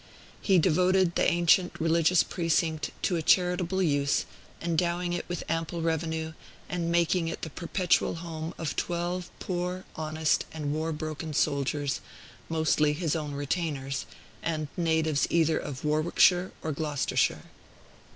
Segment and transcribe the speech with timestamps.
[0.41, 4.25] He devoted the ancient religious precinct to a charitable use,
[4.59, 6.33] endowing it with an ample revenue,
[6.67, 12.01] and making it the perpetual home of twelve poor, honest, and war broken soldiers,
[12.49, 14.07] mostly his own retainers,
[14.41, 17.43] and natives either of Warwickshire or Gloucestershire.